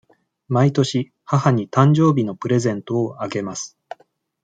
[0.47, 3.77] 毎年母に誕生日のプレゼントをあげます。